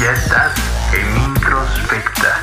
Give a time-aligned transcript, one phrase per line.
[0.00, 0.54] Ya estás
[0.94, 2.40] en Introspecta.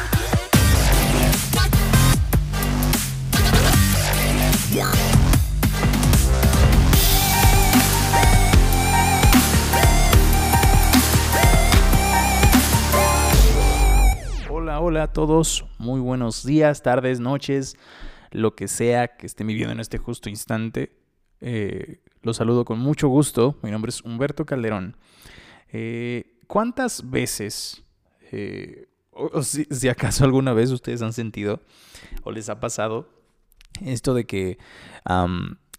[14.50, 15.66] Hola, hola a todos.
[15.78, 17.78] Muy buenos días, tardes, noches,
[18.32, 20.92] lo que sea que estén viviendo en este justo instante.
[21.40, 23.58] Eh, los saludo con mucho gusto.
[23.62, 24.98] Mi nombre es Humberto Calderón.
[25.72, 27.84] Eh, ¿Cuántas veces,
[28.32, 31.62] eh, o, si, acaso alguna vez ustedes han sentido
[32.24, 33.10] o les ha pasado
[33.84, 34.58] esto de que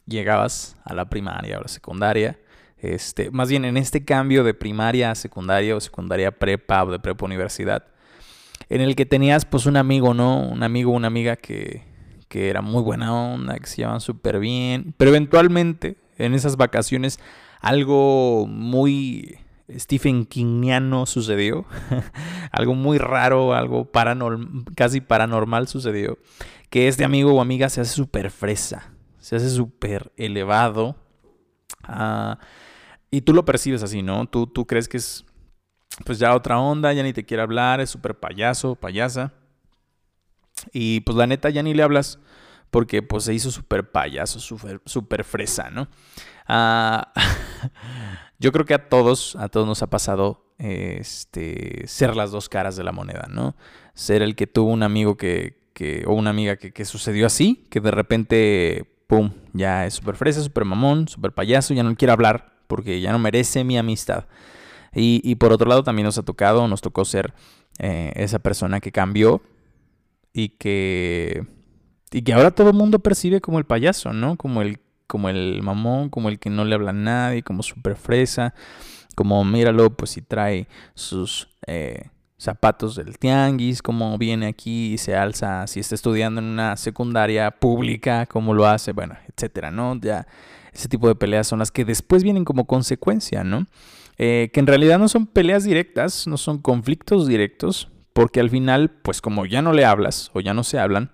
[0.06, 2.39] llegabas a la primaria o la secundaria?
[2.79, 6.98] Este, más bien en este cambio de primaria a secundaria o secundaria prepa o de
[6.98, 7.87] prepa universidad,
[8.69, 10.41] en el que tenías pues un amigo, ¿no?
[10.41, 11.84] Un amigo una amiga que,
[12.28, 17.19] que era muy buena onda, que se llevaban súper bien, pero eventualmente en esas vacaciones
[17.61, 19.39] algo muy
[19.70, 21.67] Stephen Kingiano sucedió,
[22.53, 23.91] algo muy raro, algo
[24.75, 26.19] casi paranormal sucedió,
[26.70, 30.97] que este amigo o amiga se hace súper fresa, se hace súper elevado,
[31.83, 32.39] ah,
[33.11, 34.27] y tú lo percibes así, ¿no?
[34.27, 35.25] Tú, tú crees que es
[36.05, 39.33] pues ya otra onda, ya ni te quiere hablar, es súper payaso, payasa.
[40.73, 42.19] Y pues la neta ya ni le hablas
[42.70, 45.89] porque pues se hizo súper payaso, súper super fresa, ¿no?
[46.47, 47.12] Ah,
[48.39, 52.77] yo creo que a todos, a todos nos ha pasado este, ser las dos caras
[52.77, 53.56] de la moneda, ¿no?
[53.95, 57.67] Ser el que tuvo un amigo que, que o una amiga que, que sucedió así,
[57.70, 62.12] que de repente, pum, ya es súper fresa, súper mamón, súper payaso, ya no quiere
[62.12, 64.27] hablar porque ya no merece mi amistad.
[64.95, 67.34] Y, y, por otro lado también nos ha tocado, nos tocó ser
[67.79, 69.42] eh, esa persona que cambió
[70.33, 71.47] y que,
[72.12, 74.37] y que ahora todo el mundo percibe como el payaso, ¿no?
[74.37, 77.96] Como el, como el mamón, como el que no le habla a nadie, como súper
[77.96, 78.54] fresa,
[79.14, 85.16] como míralo, pues si trae sus eh, zapatos del tianguis, como viene aquí y se
[85.16, 89.98] alza, si está estudiando en una secundaria pública, como lo hace, bueno, etcétera, ¿no?
[90.00, 90.27] Ya
[90.72, 93.66] ese tipo de peleas son las que después vienen como consecuencia, ¿no?
[94.18, 98.90] Eh, que en realidad no son peleas directas, no son conflictos directos, porque al final,
[98.90, 101.11] pues como ya no le hablas o ya no se hablan,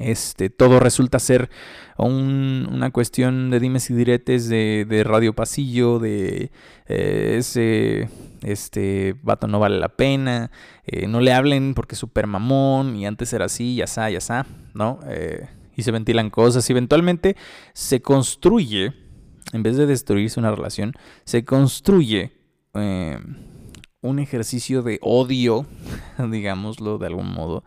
[0.00, 1.50] este, todo resulta ser
[1.98, 6.50] un, una cuestión de dimes y diretes de, radio pasillo, de
[6.86, 8.08] eh, ese
[8.42, 10.50] este vato no vale la pena,
[10.86, 14.16] eh, no le hablen porque es súper mamón y antes era así, ya está, ya
[14.16, 15.00] está, ¿no?
[15.06, 15.46] Eh,
[15.76, 17.36] y se ventilan cosas y eventualmente
[17.74, 18.94] se construye
[19.52, 20.94] en vez de destruirse una relación,
[21.24, 22.32] se construye
[22.72, 25.66] un ejercicio de odio,
[26.30, 27.64] digámoslo de algún modo,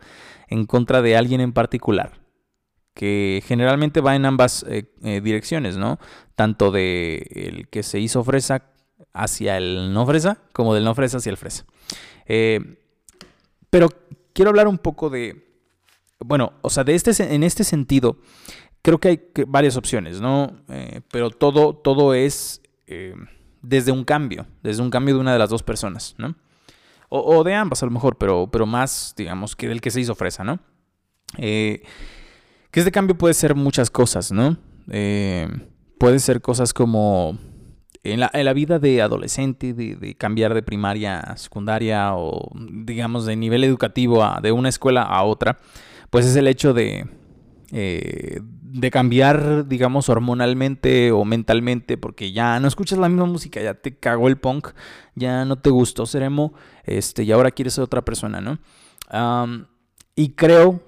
[0.48, 2.23] en contra de alguien en particular,
[2.94, 5.98] que generalmente va en ambas eh, eh, direcciones, ¿no?
[6.36, 8.70] Tanto de el que se hizo fresa
[9.12, 11.64] hacia el no fresa, como del no fresa hacia el fresa.
[12.26, 12.78] Eh,
[13.68, 13.88] pero
[14.32, 15.44] quiero hablar un poco de,
[16.20, 18.18] bueno, o sea, de este, en este sentido,
[18.80, 20.62] creo que hay varias opciones, ¿no?
[21.10, 22.62] Pero todo, todo es
[23.60, 26.36] desde un cambio, desde un cambio de una de las dos personas, ¿no?
[27.08, 30.00] O, o, de ambas a lo mejor, pero, pero más, digamos, que del que se
[30.00, 30.60] hizo fresa, ¿no?
[31.38, 31.82] Eh,
[32.74, 34.56] que este cambio puede ser muchas cosas, ¿no?
[34.90, 35.46] Eh,
[35.96, 37.38] puede ser cosas como
[38.02, 43.62] en la, vida de adolescente, de, cambiar de primaria a secundaria o, digamos, de nivel
[43.62, 45.60] educativo de una escuela a otra,
[46.10, 47.06] pues es el hecho de,
[47.70, 53.74] eh, de cambiar, digamos, hormonalmente o mentalmente, porque ya no escuchas la misma música, ya
[53.74, 54.70] te cagó el punk,
[55.14, 56.28] ya no te gustó ser
[56.82, 58.58] este, y ahora quieres ser otra persona, ¿no?
[60.16, 60.82] Y creo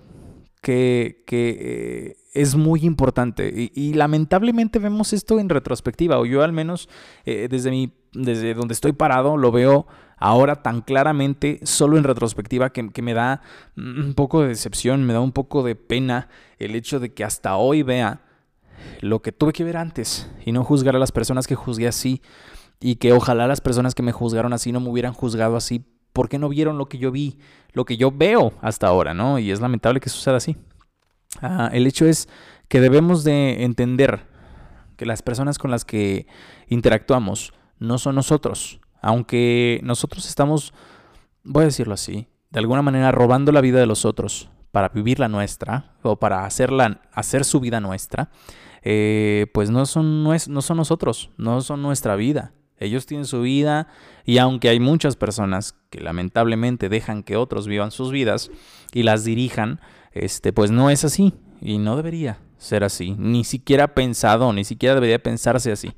[0.66, 3.53] que, eh, es muy importante.
[3.54, 6.88] Y, y, lamentablemente vemos esto en retrospectiva, o yo al menos
[7.25, 9.87] eh, desde, mi, desde donde estoy parado lo veo
[10.19, 13.43] ahora tan claramente, solo en retrospectiva, que, que, me da
[13.76, 16.28] un poco de decepción, me da un poco de pena
[16.59, 18.22] el hecho de que hasta hoy vea
[19.00, 22.23] lo que tuve que ver antes y no juzgar a las personas que juzgué así
[22.81, 25.85] y que ojalá las personas que me juzgaron así no me hubieran juzgado así
[26.17, 27.39] porque no vieron lo que yo vi,
[27.75, 29.39] lo que yo veo hasta ahora, ¿no?
[29.39, 30.57] Y es lamentable que suceda así.
[31.43, 32.27] Ah, el hecho es
[32.69, 34.25] que debemos de entender
[34.97, 36.27] que las personas con las que
[36.69, 40.73] interactuamos no son nosotros, aunque nosotros estamos,
[41.45, 45.21] voy a decirlo así, de alguna manera robando la vida de los otros para vivir
[45.21, 48.31] la nuestra o para hacerla, hacer su vida nuestra,
[48.81, 52.55] eh, pues no son, no, es, no son nosotros, no son nuestra vida.
[52.78, 53.88] Ellos tienen su vida
[54.25, 58.50] y aunque hay muchas personas que lamentablemente dejan que otros vivan sus vidas
[58.93, 59.81] y las dirijan,
[60.12, 64.94] este, pues no es así y no debería ser así, ni siquiera pensado, ni siquiera
[64.94, 65.93] debería pensarse así.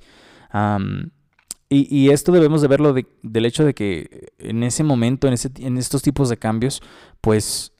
[1.70, 6.30] Y, esto debemos de verlo del hecho de que en ese momento, en, estos tipos
[6.30, 6.80] de cambios,
[7.20, 7.74] pues,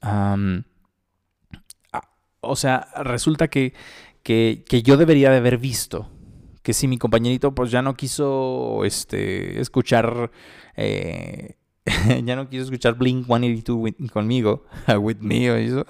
[2.40, 3.72] o sea, resulta que,
[4.22, 6.10] que, yo debería de haber visto
[6.62, 10.30] que si mi compañerito pues ya no quiso este, escuchar,
[10.76, 11.56] eh,
[12.24, 14.64] ya no quiso escuchar Blink 182 conmigo,
[14.98, 15.86] with me o eso,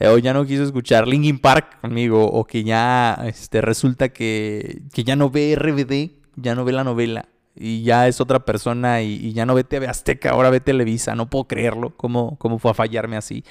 [0.00, 5.04] o ya no quiso escuchar Linkin Park conmigo, o que ya este, resulta que, que
[5.04, 7.28] ya no ve RBD ya no ve la novela
[7.60, 11.28] y ya es otra persona y, ya no ve TV Azteca, ahora ve Televisa, no
[11.28, 13.44] puedo creerlo, ¿cómo, cómo fue a fallarme así?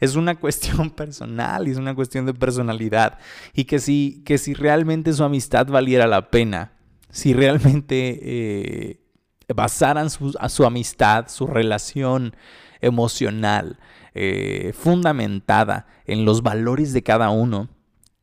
[0.00, 3.18] Es una cuestión personal y es una cuestión de personalidad
[3.54, 6.72] y que si, que si realmente su amistad valiera la pena,
[7.10, 9.00] si realmente eh,
[9.54, 12.36] basaran su, a su amistad, su relación
[12.82, 13.78] emocional,
[14.14, 17.68] eh, fundamentada en los valores de cada uno,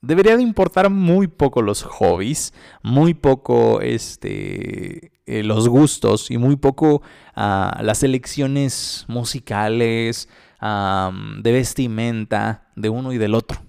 [0.02, 2.54] debería de importar muy poco los hobbies,
[2.84, 7.02] muy poco este, eh, los gustos y muy poco
[7.36, 10.30] ah, las elecciones musicales,
[10.62, 13.60] de vestimenta de uno y del otro.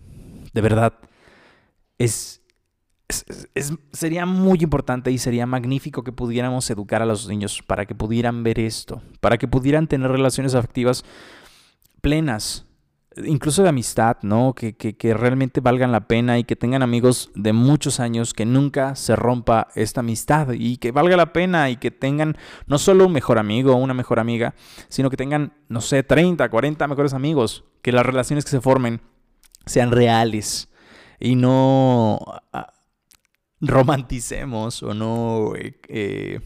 [0.52, 0.92] De verdad,
[1.96, 2.42] es,
[3.92, 8.42] sería muy importante y sería magnífico que pudiéramos educar a los niños para que pudieran
[8.42, 11.04] ver esto, para que pudieran tener relaciones afectivas
[12.00, 12.66] plenas,
[13.24, 14.54] incluso de amistad, ¿no?
[14.54, 18.94] Que, que, realmente valgan la pena y que tengan amigos de muchos años, que nunca
[18.94, 22.36] se rompa esta amistad y que valga la pena y que tengan
[22.66, 24.54] no solo un mejor amigo o una mejor amiga,
[24.88, 29.00] sino que tengan, no sé, 30, 40 mejores amigos, que las relaciones que se formen
[29.66, 30.68] sean reales
[31.20, 32.18] y no
[32.52, 32.72] ah,
[33.60, 36.40] romanticemos o no eh, eh,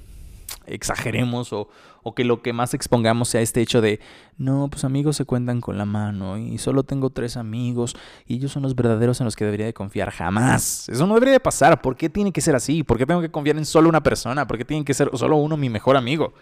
[0.66, 1.68] exageremos o,
[2.02, 3.98] o que lo que más expongamos sea este hecho de,
[4.38, 7.96] no, pues amigos se cuentan con la mano y solo tengo tres amigos
[8.26, 10.10] y ellos son los verdaderos en los que debería de confiar.
[10.10, 10.88] Jamás.
[10.88, 11.82] Eso no debería de pasar.
[11.82, 12.84] ¿Por qué tiene que ser así?
[12.84, 14.46] ¿Por qué tengo que confiar en solo una persona?
[14.46, 16.34] ¿Por qué tiene que ser solo uno mi mejor amigo?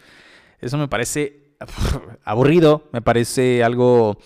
[0.61, 1.57] Eso me parece
[2.25, 4.19] aburrido, me parece algo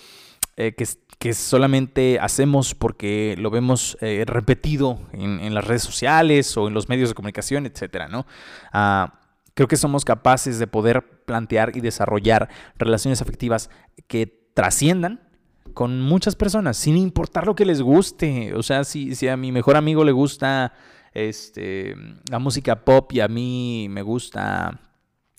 [0.56, 6.74] eh, que, solamente hacemos porque lo vemos eh, repetido en, las redes sociales o en
[6.74, 8.26] los medios de comunicación, etcétera, ¿no?
[8.72, 9.20] Ah,
[9.58, 13.70] Creo que somos capaces de poder plantear y desarrollar relaciones afectivas
[14.06, 15.28] que trasciendan
[15.74, 18.54] con muchas personas, sin importar lo que les guste.
[18.54, 20.74] O sea, si, a mi mejor amigo le gusta
[21.12, 21.96] este,
[22.30, 24.80] la música pop y a mí me gusta,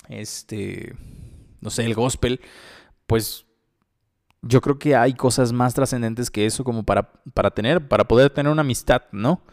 [0.10, 0.98] este,
[1.62, 2.42] no sé, el gospel,
[3.08, 3.46] pues
[4.42, 8.32] yo creo que hay cosas más trascendentes que eso como para, para tener, para poder
[8.32, 9.44] tener una amistad, ¿no?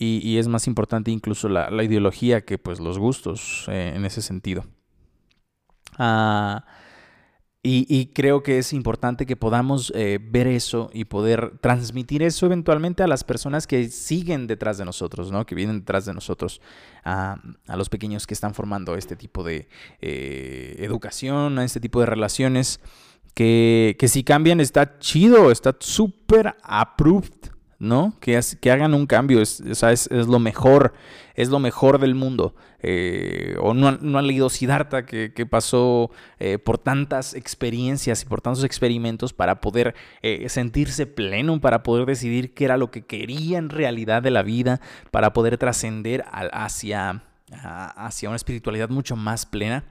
[0.00, 4.64] Y, es más importante incluso la, ideología que pues los gustos eh, en ese sentido.
[5.98, 6.64] Ah,
[7.60, 13.02] y, creo que es importante que podamos eh, ver eso y poder transmitir eso eventualmente
[13.02, 15.44] a las personas que siguen detrás de nosotros, ¿no?
[15.44, 16.62] que vienen detrás de nosotros,
[17.04, 17.36] a
[17.76, 19.68] los pequeños que están formando este tipo de
[20.00, 22.80] eh, educación, este tipo de relaciones,
[23.34, 28.16] que, que si cambian está chido, está súper approved ¿no?
[28.20, 28.36] Que,
[28.70, 30.94] hagan un cambio, es, es, lo mejor,
[31.34, 32.54] es lo mejor del mundo.
[32.80, 38.40] Eh, o no, no han leído Siddhartha, que, pasó eh, por tantas experiencias y por
[38.40, 43.58] tantos experimentos para poder eh, sentirse pleno, para poder decidir qué era lo que quería
[43.58, 44.80] en realidad de la vida,
[45.12, 49.84] para poder trascender hacia, hacia una espiritualidad mucho más plena.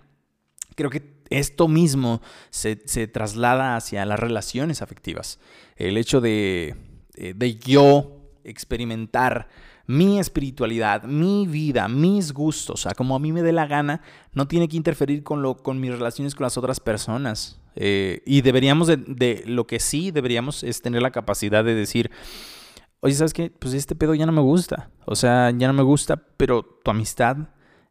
[0.75, 5.39] Creo que esto mismo se, se traslada hacia las relaciones afectivas.
[5.75, 6.75] El hecho de,
[7.17, 9.47] eh, de yo experimentar
[9.87, 14.01] mi espiritualidad, mi vida, mis gustos, o sea, como a mí me dé la gana,
[14.33, 17.59] no tiene que interferir con, lo, con mis relaciones con las otras personas.
[17.75, 22.11] Eh, y deberíamos de, lo que sí deberíamos es tener la capacidad de decir,
[22.99, 23.49] oye, ¿sabes qué?
[23.49, 24.91] Pues este pedo ya no me gusta.
[25.05, 27.37] O sea, ya no me gusta, pero tu amistad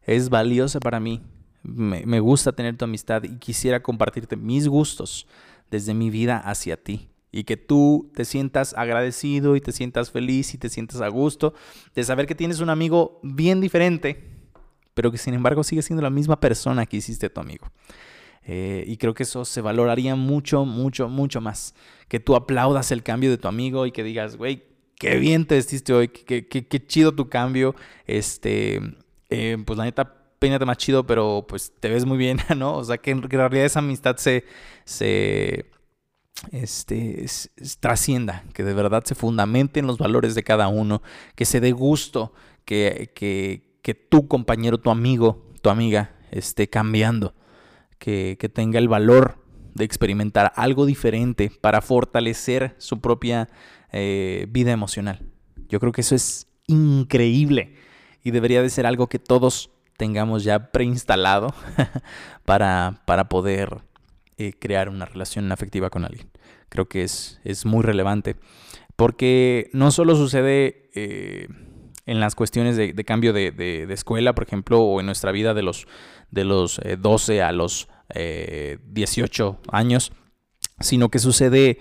[0.03, 1.23] es valiosa para mí.
[1.63, 5.27] Me, me gusta tener tu amistad y quisiera compartirte mis gustos
[5.71, 10.55] desde mi vida hacia ti y que tú te sientas agradecido y te sientas feliz
[10.55, 11.53] y te sientas a gusto
[11.93, 14.23] de saber que tienes un amigo bien diferente,
[14.95, 17.67] pero que sin embargo sigue siendo la misma persona que hiciste tu amigo.
[18.43, 21.75] Eh, y creo que eso se valoraría mucho, mucho, mucho más.
[22.07, 24.63] Que tú aplaudas el cambio de tu amigo y que digas, güey,
[24.95, 27.75] qué bien te vestiste hoy, qué, qué, chido tu cambio.
[28.07, 28.81] Este,
[29.29, 32.77] eh, pues la neta, peínate más chido, pero pues te ves muy bien, ¿no?
[32.77, 34.43] O sea, que en realidad esa amistad se,
[34.85, 35.76] se,
[36.51, 37.25] este,
[37.79, 41.01] trascienda, que de verdad se fundamente en los valores de cada uno,
[41.35, 42.33] que se dé gusto
[42.65, 47.33] que, que, que tu compañero, tu amigo, tu amiga esté cambiando,
[47.97, 53.49] que, que, tenga el valor de experimentar algo diferente para fortalecer su propia
[53.91, 55.21] eh, vida emocional.
[55.69, 57.75] Yo creo que eso es increíble
[58.23, 61.53] y debería de ser algo que todos tengamos ya preinstalado
[62.45, 63.81] para, para poder
[64.39, 66.29] eh, crear una relación afectiva con alguien.
[66.69, 68.35] Creo que es, es muy relevante
[68.95, 71.47] porque no solo sucede eh,
[72.05, 75.87] en las cuestiones de, cambio de, escuela, por ejemplo, o en nuestra vida de los,
[76.29, 80.11] de los 12 eh, a los 18 años,
[80.81, 81.79] sino que sucede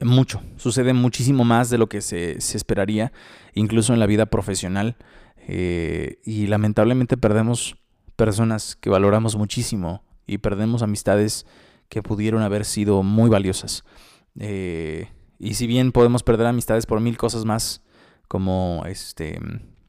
[0.00, 3.12] mucho, sucede muchísimo más de lo que se, esperaría,
[3.52, 4.96] incluso en la vida profesional.
[5.46, 7.76] Y lamentablemente perdemos
[8.16, 11.44] personas que valoramos muchísimo y perdemos amistades
[11.88, 13.84] que pudieron haber sido muy valiosas.
[14.38, 15.08] Eh,
[15.40, 17.82] y si bien podemos perder amistades por mil cosas más,
[18.28, 19.40] como este,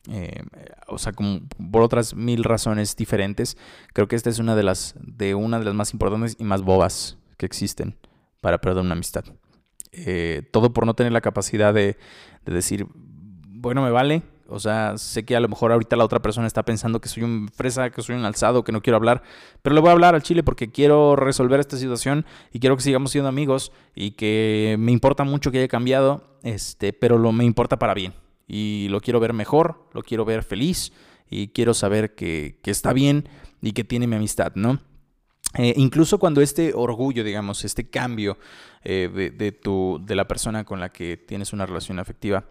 [0.10, 0.42] eh,
[0.88, 3.56] o sea, como por otras mil razones diferentes,
[3.94, 6.64] creo que esta es una de las, de una de las más importantes y más
[6.64, 7.96] bobas que existen
[8.42, 9.26] para perder una amistad.
[9.92, 11.98] Eh, todo por no tener la capacidad de,
[12.46, 14.24] decir, bueno, me vale.
[14.52, 17.24] O sea, sé que a lo mejor ahorita la otra persona está pensando que soy
[17.24, 19.24] un fresa, que soy un alzado, que no quiero hablar,
[19.62, 22.84] pero le voy a hablar al chile porque quiero resolver esta situación y quiero que
[22.84, 27.46] sigamos siendo amigos y que me importa mucho que haya cambiado, este, pero lo me
[27.46, 28.14] importa para bien
[28.48, 30.92] y lo quiero ver mejor, lo quiero ver feliz
[31.30, 33.30] y quiero saber que, está bien
[33.62, 34.82] y que tiene mi amistad, ¿no?
[35.58, 38.38] Eh, incluso cuando este orgullo, digamos, este cambio
[38.84, 42.46] eh, de, tu, de la persona con la que tienes una relación afectiva,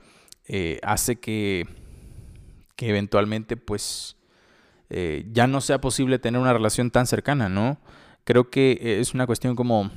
[0.46, 1.66] eh, hace que,
[2.80, 4.16] que eventualmente, pues,
[4.88, 7.78] ya no sea posible tener una relación tan cercana, ¿no?
[8.24, 9.90] Creo que es una cuestión como,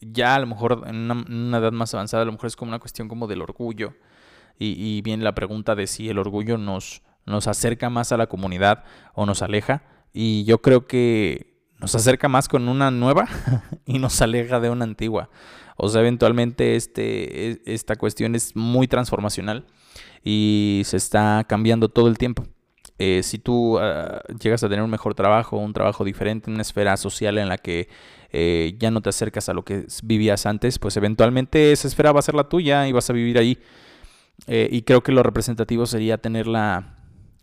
[0.00, 2.78] ya a lo mejor en una, edad más avanzada, a lo mejor es como una
[2.78, 3.94] cuestión como del orgullo.
[4.60, 8.28] Y, y viene la pregunta de si el orgullo nos, nos acerca más a la
[8.28, 9.82] comunidad o nos aleja.
[10.12, 11.53] Y yo creo que
[11.84, 13.28] nos acerca más con una nueva
[13.84, 15.28] y nos aleja de una antigua.
[15.76, 19.66] O sea, eventualmente este, e, esta cuestión es muy transformacional
[20.22, 22.46] y se está cambiando todo el tiempo.
[22.98, 26.96] Eh, si tú ah, llegas a tener un mejor trabajo, un trabajo diferente, una esfera
[26.96, 27.88] social en la que
[28.32, 32.20] eh, ya no te acercas a lo que vivías antes, pues eventualmente esa esfera va
[32.20, 33.58] a ser la tuya y vas a vivir ahí.
[34.46, 36.96] Eh, y creo que lo representativo sería tener la,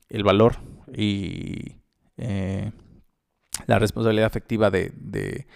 [0.09, 0.55] el valor
[0.97, 1.79] y
[3.67, 5.47] la responsabilidad afectiva de, de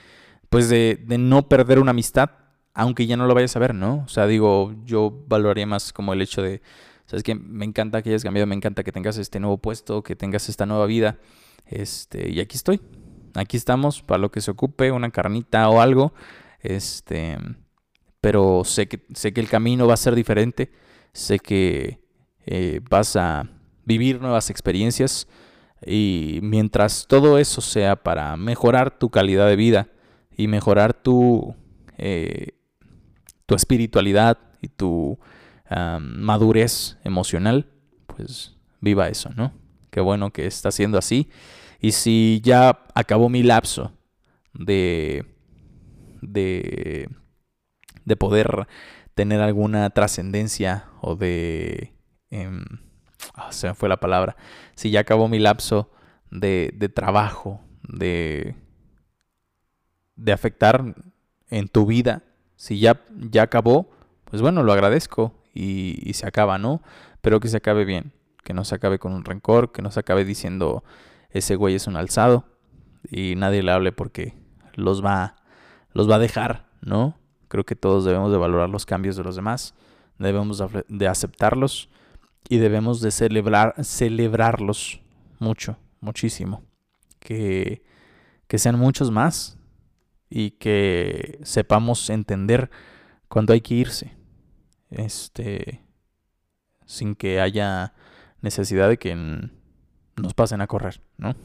[0.50, 2.32] pues de, de, no perder una amistad,
[2.74, 4.04] aunque ya no lo vayas a ver, ¿no?
[4.06, 6.62] O sea, digo, yo valoraría más como el hecho de,
[7.06, 10.16] sabes que me encanta que hayas cambiado, me encanta que tengas este nuevo puesto, que
[10.16, 11.18] tengas esta nueva vida,
[11.66, 12.82] este, y aquí estoy,
[13.34, 16.14] aquí estamos para lo que se ocupe, una carnita o algo,
[16.62, 17.38] este,
[18.22, 20.72] pero sé que, sé que el camino va a ser diferente,
[21.14, 22.00] sé que
[22.46, 23.50] eh, vas a
[23.86, 25.28] vivir nuevas experiencias,
[25.86, 29.88] y mientras todo eso sea para mejorar tu calidad de vida
[30.36, 31.55] y mejorar tu,
[31.98, 32.50] eh,
[33.46, 35.20] tu espiritualidad y tu
[36.00, 37.67] madurez emocional,
[38.05, 39.51] pues viva eso, ¿no?
[39.89, 41.29] Qué bueno que está siendo así.
[41.79, 43.91] Y si ya acabó mi lapso
[44.53, 45.25] de,
[46.22, 47.10] de,
[48.05, 48.67] de poder
[49.15, 51.94] tener alguna trascendencia o de...
[52.29, 52.63] Em,
[53.34, 54.36] Ah, se me fue la palabra,
[54.75, 55.91] si ya acabó mi lapso
[56.32, 58.55] de, de trabajo, de,
[60.15, 60.96] de afectar
[61.50, 62.24] en tu vida,
[62.55, 63.89] si ya, ya acabó,
[64.25, 66.82] pues bueno, lo agradezco y, y, se acaba, ¿no?
[67.22, 68.13] Pero que se acabe bien,
[68.44, 70.84] que no se acabe con un rencor, que no se acabe diciendo
[71.29, 72.46] ese güey es un alzado
[73.10, 74.34] y nadie le hable porque
[74.74, 75.36] los va,
[75.91, 77.17] los va a dejar, ¿no?
[77.48, 79.75] Creo que todos debemos de valorar los cambios de los demás,
[80.17, 81.89] debemos de aceptarlos
[82.50, 85.02] y debemos de celebrar, celebrarlos
[85.40, 86.64] mucho, muchísimo.
[87.20, 87.84] Que,
[88.48, 89.58] que sean muchos más
[90.30, 92.70] y que sepamos entender
[93.28, 94.16] cuando hay que irse.
[94.92, 95.82] Este,
[96.86, 97.94] sin que haya
[98.42, 101.36] necesidad de que nos pasen a correr, ¿no?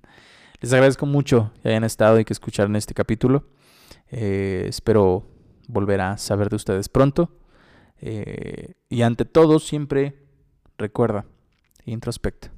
[0.60, 3.44] Les agradezco mucho que hayan estado y que escucharon este capítulo.
[4.08, 5.28] Eh, espero
[5.68, 7.30] volver a saber de ustedes pronto.
[8.00, 10.25] Eh, y ante todo, siempre
[10.78, 11.24] Recuerda,
[11.86, 12.55] introspecta.